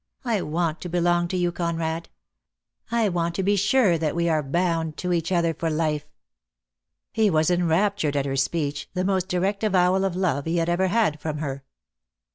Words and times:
I 0.25 0.41
want 0.41 0.81
to 0.81 0.89
belong 0.89 1.27
to 1.27 1.37
you, 1.37 1.51
Conrad. 1.51 2.09
I 2.89 3.07
want 3.07 3.35
to 3.35 3.43
be 3.43 3.55
sure 3.55 3.99
that 3.99 4.15
we 4.15 4.27
are 4.27 4.41
bound 4.41 4.97
to 4.97 5.13
each 5.13 5.31
other 5.31 5.53
for 5.53 5.69
life." 5.69 6.07
He 7.11 7.29
was 7.29 7.51
enraptured 7.51 8.15
at 8.15 8.25
her 8.25 8.35
speech, 8.35 8.89
the 8.95 9.05
most 9.05 9.27
direct 9.29 9.63
avowal 9.63 10.03
of 10.03 10.15
love 10.15 10.45
he 10.45 10.57
had 10.57 10.69
ever 10.69 10.87
had 10.87 11.19
from 11.19 11.37
her. 11.37 11.63